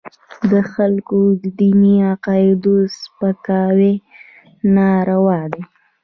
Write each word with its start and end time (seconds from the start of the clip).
د 0.51 0.53
خلکو 0.73 1.19
د 1.41 1.43
دیني 1.59 1.95
عقایدو 2.11 2.75
سپکاوي 2.99 3.93
ناروا 4.75 5.41
دی. 5.53 5.63